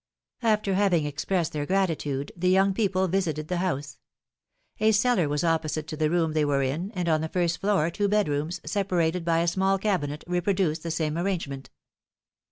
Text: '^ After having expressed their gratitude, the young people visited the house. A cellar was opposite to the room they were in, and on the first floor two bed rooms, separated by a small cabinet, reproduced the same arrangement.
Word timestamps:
'^ 0.43 0.47
After 0.49 0.73
having 0.73 1.05
expressed 1.05 1.53
their 1.53 1.67
gratitude, 1.67 2.31
the 2.35 2.49
young 2.49 2.73
people 2.73 3.07
visited 3.07 3.49
the 3.49 3.57
house. 3.57 3.99
A 4.79 4.93
cellar 4.93 5.29
was 5.29 5.43
opposite 5.43 5.85
to 5.89 5.95
the 5.95 6.09
room 6.09 6.33
they 6.33 6.43
were 6.43 6.63
in, 6.63 6.89
and 6.93 7.07
on 7.07 7.21
the 7.21 7.29
first 7.29 7.59
floor 7.61 7.91
two 7.91 8.07
bed 8.07 8.27
rooms, 8.27 8.61
separated 8.65 9.23
by 9.23 9.41
a 9.41 9.47
small 9.47 9.77
cabinet, 9.77 10.23
reproduced 10.25 10.81
the 10.81 10.89
same 10.89 11.19
arrangement. 11.19 11.69